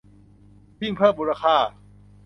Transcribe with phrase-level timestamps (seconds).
[0.81, 1.55] ยิ่งเพิ่มมูลค่า